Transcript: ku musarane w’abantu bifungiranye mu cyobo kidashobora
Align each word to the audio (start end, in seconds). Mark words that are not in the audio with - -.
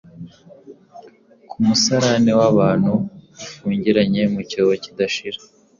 ku 1.49 1.55
musarane 1.65 2.31
w’abantu 2.39 2.91
bifungiranye 3.37 4.21
mu 4.33 4.41
cyobo 4.49 4.73
kidashobora 4.83 5.37